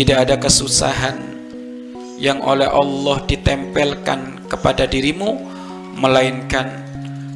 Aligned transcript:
Tidak 0.00 0.16
ada 0.16 0.40
kesusahan 0.40 1.20
yang 2.16 2.40
oleh 2.40 2.64
Allah 2.64 3.20
ditempelkan 3.28 4.48
kepada 4.48 4.88
dirimu 4.88 5.36
melainkan 5.92 6.72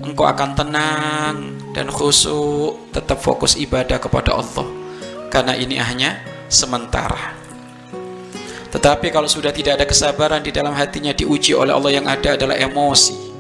engkau 0.01 0.25
akan 0.25 0.57
tenang 0.57 1.37
dan 1.77 1.93
khusyuk 1.93 2.89
tetap 2.89 3.21
fokus 3.21 3.61
ibadah 3.61 4.01
kepada 4.01 4.41
Allah. 4.41 4.65
Karena 5.29 5.53
ini 5.61 5.77
hanya 5.77 6.25
sementara. 6.49 7.37
Tetapi 8.73 9.13
kalau 9.13 9.29
sudah 9.29 9.53
tidak 9.53 9.77
ada 9.77 9.85
kesabaran 9.85 10.41
di 10.41 10.49
dalam 10.49 10.73
hatinya 10.73 11.13
diuji 11.13 11.53
oleh 11.53 11.77
Allah 11.77 12.01
yang 12.01 12.09
ada 12.09 12.33
adalah 12.33 12.57
emosi. 12.57 13.37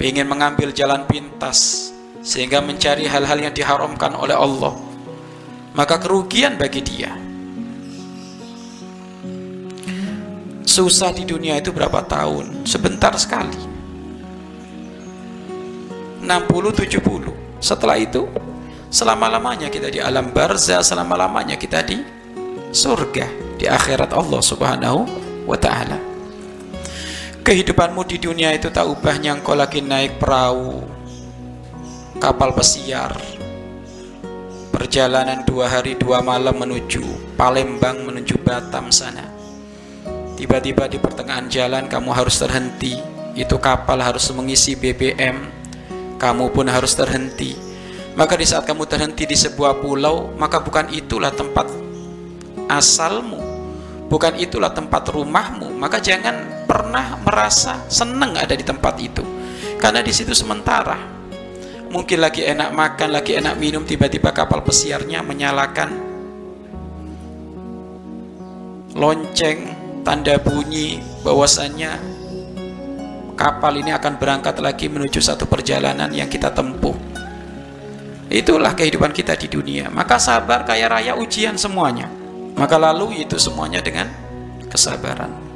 Ingin 0.00 0.24
mengambil 0.24 0.72
jalan 0.72 1.04
pintas 1.04 1.92
sehingga 2.24 2.64
mencari 2.64 3.04
hal-hal 3.04 3.36
yang 3.36 3.52
diharamkan 3.52 4.16
oleh 4.16 4.32
Allah 4.32 4.87
maka 5.76 6.00
kerugian 6.00 6.56
bagi 6.56 6.80
dia 6.80 7.28
susah 10.78 11.10
di 11.10 11.26
dunia 11.26 11.58
itu 11.58 11.74
berapa 11.74 12.06
tahun? 12.06 12.62
Sebentar 12.62 13.10
sekali. 13.18 13.58
60 16.22 16.28
70. 16.30 17.58
Setelah 17.58 17.98
itu 17.98 18.30
selama-lamanya 18.86 19.74
kita 19.74 19.90
di 19.90 19.98
alam 19.98 20.30
barzah, 20.30 20.78
selama-lamanya 20.86 21.58
kita 21.58 21.82
di 21.82 21.98
surga, 22.70 23.58
di 23.58 23.66
akhirat 23.66 24.14
Allah 24.14 24.38
Subhanahu 24.38 25.00
wa 25.50 25.58
taala. 25.58 25.98
Kehidupanmu 27.42 28.06
di 28.06 28.22
dunia 28.22 28.54
itu 28.54 28.70
tak 28.70 28.86
ubahnya 28.86 29.34
engkau 29.34 29.58
lagi 29.58 29.82
naik 29.82 30.20
perahu, 30.20 30.84
kapal 32.22 32.54
pesiar, 32.54 33.18
perjalanan 34.78 35.42
dua 35.42 35.66
hari 35.66 35.98
dua 35.98 36.22
malam 36.22 36.54
menuju 36.54 37.34
Palembang 37.34 37.98
menuju 38.06 38.38
Batam 38.46 38.94
sana. 38.94 39.26
Tiba-tiba 40.38 40.86
di 40.86 41.02
pertengahan 41.02 41.50
jalan 41.50 41.90
kamu 41.90 42.14
harus 42.14 42.38
terhenti. 42.38 42.94
Itu 43.34 43.58
kapal 43.58 43.98
harus 43.98 44.30
mengisi 44.30 44.78
BBM 44.78 45.34
kamu 46.22 46.54
pun 46.54 46.70
harus 46.70 46.94
terhenti. 46.94 47.58
Maka 48.14 48.38
di 48.38 48.46
saat 48.46 48.70
kamu 48.70 48.86
terhenti 48.86 49.26
di 49.26 49.34
sebuah 49.34 49.82
pulau 49.82 50.30
maka 50.38 50.62
bukan 50.62 50.94
itulah 50.94 51.34
tempat 51.34 51.66
asalmu. 52.70 53.42
Bukan 54.06 54.38
itulah 54.38 54.70
tempat 54.70 55.10
rumahmu. 55.10 55.74
Maka 55.74 55.98
jangan 55.98 56.66
pernah 56.70 57.18
merasa 57.26 57.82
senang 57.90 58.38
ada 58.38 58.54
di 58.54 58.62
tempat 58.62 58.94
itu. 59.02 59.26
Karena 59.82 60.06
di 60.06 60.14
situ 60.14 60.38
sementara 60.38 61.17
mungkin 61.88 62.18
lagi 62.20 62.44
enak 62.44 62.70
makan 62.76 63.08
lagi 63.16 63.40
enak 63.40 63.54
minum 63.56 63.84
tiba-tiba 63.84 64.32
kapal 64.32 64.60
pesiarnya 64.60 65.24
menyalakan 65.24 65.90
lonceng 68.92 69.72
tanda 70.04 70.36
bunyi 70.40 71.00
bahwasannya 71.24 72.18
kapal 73.38 73.78
ini 73.78 73.94
akan 73.94 74.18
berangkat 74.18 74.58
lagi 74.58 74.90
menuju 74.90 75.22
satu 75.22 75.46
perjalanan 75.46 76.10
yang 76.10 76.26
kita 76.26 76.50
tempuh. 76.50 76.98
Itulah 78.28 78.74
kehidupan 78.76 79.14
kita 79.14 79.38
di 79.38 79.48
dunia. 79.48 79.88
Maka 79.88 80.20
sabar 80.20 80.66
kaya 80.66 80.90
raya 80.90 81.16
ujian 81.16 81.56
semuanya. 81.56 82.10
Maka 82.58 82.76
lalu 82.76 83.24
itu 83.24 83.38
semuanya 83.38 83.78
dengan 83.80 84.10
kesabaran. 84.68 85.47